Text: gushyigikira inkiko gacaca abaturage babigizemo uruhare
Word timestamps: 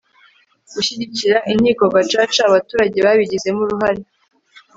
gushyigikira 0.73 1.37
inkiko 1.51 1.83
gacaca 1.93 2.41
abaturage 2.49 2.97
babigizemo 3.05 3.59
uruhare 3.63 4.01